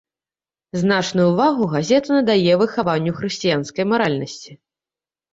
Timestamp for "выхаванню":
2.61-3.13